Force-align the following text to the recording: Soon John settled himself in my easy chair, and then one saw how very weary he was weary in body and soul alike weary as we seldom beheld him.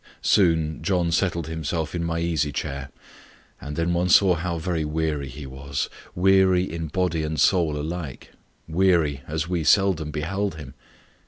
Soon 0.23 0.81
John 0.81 1.11
settled 1.11 1.45
himself 1.45 1.93
in 1.93 2.03
my 2.03 2.17
easy 2.17 2.51
chair, 2.51 2.89
and 3.61 3.75
then 3.75 3.93
one 3.93 4.09
saw 4.09 4.33
how 4.33 4.57
very 4.57 4.83
weary 4.83 5.29
he 5.29 5.45
was 5.45 5.91
weary 6.15 6.63
in 6.63 6.87
body 6.87 7.21
and 7.21 7.39
soul 7.39 7.77
alike 7.79 8.31
weary 8.67 9.21
as 9.27 9.47
we 9.47 9.63
seldom 9.63 10.09
beheld 10.09 10.55
him. 10.55 10.73